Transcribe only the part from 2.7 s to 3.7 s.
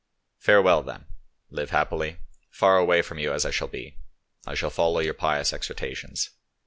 away from you as I shall